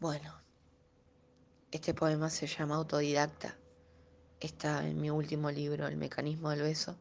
Bueno, 0.00 0.32
este 1.72 1.92
poema 1.92 2.30
se 2.30 2.46
llama 2.46 2.76
Autodidacta. 2.76 3.58
Está 4.38 4.86
en 4.86 5.00
mi 5.00 5.10
último 5.10 5.50
libro, 5.50 5.88
El 5.88 5.96
mecanismo 5.96 6.50
del 6.50 6.62
beso. 6.62 6.96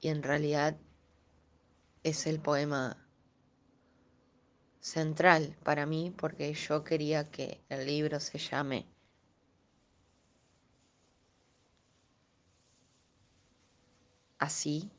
Y 0.00 0.06
en 0.06 0.22
realidad 0.22 0.76
es 2.04 2.28
el 2.28 2.38
poema 2.38 3.04
central 4.78 5.56
para 5.64 5.86
mí 5.86 6.14
porque 6.16 6.54
yo 6.54 6.84
quería 6.84 7.32
que 7.32 7.60
el 7.68 7.84
libro 7.84 8.20
se 8.20 8.38
llame 8.38 8.86
así. 14.38 14.92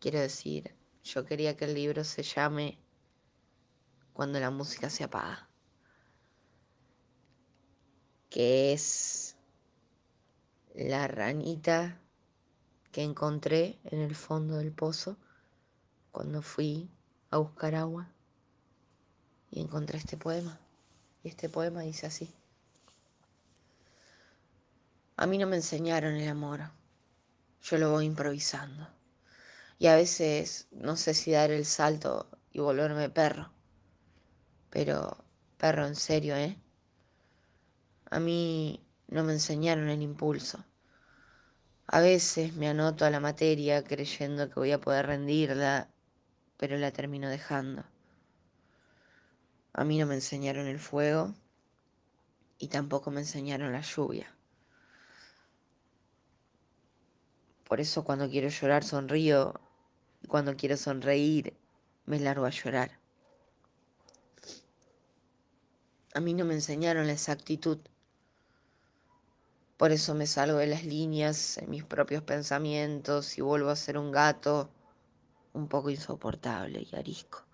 Quiero 0.00 0.18
decir, 0.18 0.74
yo 1.04 1.24
quería 1.24 1.56
que 1.56 1.66
el 1.66 1.74
libro 1.74 2.02
se 2.02 2.24
llame 2.24 2.83
Cuando 4.14 4.40
la 4.40 4.50
música 4.50 4.88
se 4.88 5.04
apaga. 5.04 5.46
Que 8.30 8.72
es 8.72 9.36
la 10.74 11.06
ranita 11.06 12.00
que 12.90 13.02
encontré 13.02 13.78
en 13.84 14.00
el 14.00 14.14
fondo 14.14 14.56
del 14.56 14.72
pozo 14.72 15.16
cuando 16.12 16.42
fui 16.42 16.88
a 17.30 17.38
buscar 17.38 17.74
agua 17.74 18.08
y 19.50 19.60
encontré 19.60 19.98
este 19.98 20.16
poema. 20.16 20.58
Y 21.22 21.28
este 21.28 21.48
poema 21.48 21.82
dice 21.82 22.06
así. 22.06 22.32
A 25.16 25.26
mí 25.26 25.38
no 25.38 25.46
me 25.46 25.56
enseñaron 25.56 26.16
el 26.16 26.28
amor, 26.28 26.70
yo 27.62 27.78
lo 27.78 27.90
voy 27.90 28.04
improvisando. 28.04 28.88
Y 29.78 29.86
a 29.86 29.94
veces 29.94 30.66
no 30.72 30.96
sé 30.96 31.14
si 31.14 31.32
dar 31.32 31.50
el 31.50 31.64
salto 31.64 32.28
y 32.52 32.60
volverme 32.60 33.10
perro. 33.10 33.53
Pero 34.74 35.16
perro 35.56 35.86
en 35.86 35.94
serio, 35.94 36.34
¿eh? 36.34 36.58
A 38.10 38.18
mí 38.18 38.84
no 39.06 39.22
me 39.22 39.32
enseñaron 39.32 39.88
el 39.88 40.02
impulso. 40.02 40.64
A 41.86 42.00
veces 42.00 42.54
me 42.54 42.68
anoto 42.68 43.04
a 43.04 43.10
la 43.10 43.20
materia 43.20 43.84
creyendo 43.84 44.48
que 44.48 44.58
voy 44.58 44.72
a 44.72 44.80
poder 44.80 45.06
rendirla 45.06 45.88
pero 46.56 46.76
la 46.76 46.90
termino 46.90 47.28
dejando. 47.28 47.84
A 49.74 49.84
mí 49.84 49.96
no 49.96 50.06
me 50.06 50.16
enseñaron 50.16 50.66
el 50.66 50.80
fuego 50.80 51.32
y 52.58 52.66
tampoco 52.66 53.12
me 53.12 53.20
enseñaron 53.20 53.70
la 53.70 53.82
lluvia. 53.82 54.34
Por 57.68 57.80
eso 57.80 58.02
cuando 58.02 58.28
quiero 58.28 58.48
llorar 58.48 58.82
sonrío 58.82 59.54
y 60.20 60.26
cuando 60.26 60.56
quiero 60.56 60.76
sonreír 60.76 61.56
me 62.06 62.18
largo 62.18 62.46
a 62.46 62.50
llorar. 62.50 63.03
A 66.14 66.20
mí 66.20 66.32
no 66.32 66.44
me 66.44 66.54
enseñaron 66.54 67.08
la 67.08 67.12
exactitud. 67.12 67.78
Por 69.76 69.90
eso 69.90 70.14
me 70.14 70.28
salgo 70.28 70.58
de 70.58 70.68
las 70.68 70.84
líneas 70.84 71.58
en 71.58 71.68
mis 71.70 71.82
propios 71.82 72.22
pensamientos 72.22 73.36
y 73.36 73.40
vuelvo 73.40 73.70
a 73.70 73.76
ser 73.76 73.98
un 73.98 74.12
gato 74.12 74.70
un 75.54 75.66
poco 75.66 75.90
insoportable 75.90 76.86
y 76.88 76.94
arisco. 76.94 77.44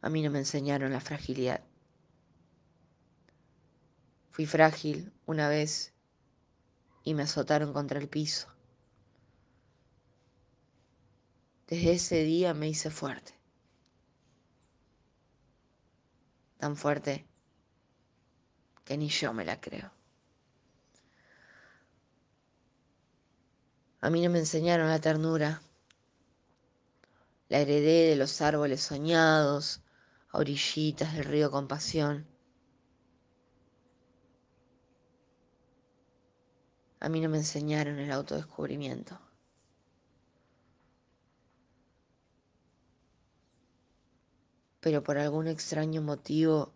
A 0.00 0.08
mí 0.08 0.22
no 0.22 0.30
me 0.30 0.38
enseñaron 0.38 0.92
la 0.92 1.00
fragilidad. 1.00 1.62
Fui 4.30 4.46
frágil 4.46 5.12
una 5.26 5.50
vez 5.50 5.92
y 7.02 7.12
me 7.12 7.24
azotaron 7.24 7.74
contra 7.74 8.00
el 8.00 8.08
piso. 8.08 8.48
Desde 11.66 11.92
ese 11.92 12.24
día 12.24 12.54
me 12.54 12.68
hice 12.68 12.90
fuerte. 12.90 13.43
Tan 16.64 16.76
fuerte 16.78 17.26
que 18.86 18.96
ni 18.96 19.10
yo 19.10 19.34
me 19.34 19.44
la 19.44 19.60
creo. 19.60 19.92
A 24.00 24.08
mí 24.08 24.22
no 24.22 24.30
me 24.30 24.38
enseñaron 24.38 24.88
la 24.88 24.98
ternura. 24.98 25.60
La 27.50 27.58
heredé 27.58 28.08
de 28.08 28.16
los 28.16 28.40
árboles 28.40 28.80
soñados, 28.80 29.82
a 30.30 30.38
orillitas 30.38 31.12
del 31.12 31.26
río 31.26 31.50
con 31.50 31.68
pasión. 31.68 32.26
A 36.98 37.10
mí 37.10 37.20
no 37.20 37.28
me 37.28 37.36
enseñaron 37.36 37.98
el 37.98 38.10
autodescubrimiento. 38.10 39.20
Pero 44.84 45.02
por 45.02 45.16
algún 45.16 45.46
extraño 45.48 46.02
motivo 46.02 46.70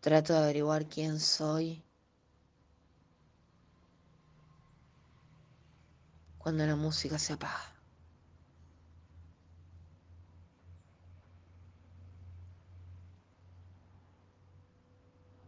trato 0.00 0.32
de 0.32 0.40
averiguar 0.40 0.88
quién 0.88 1.20
soy 1.20 1.84
cuando 6.36 6.66
la 6.66 6.74
música 6.74 7.16
se 7.20 7.34
apaga. 7.34 7.73